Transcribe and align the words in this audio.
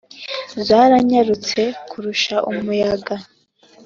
Zaranyarutse 0.65 1.61
kurusha 1.89 2.35
umuyaga. 2.51 3.15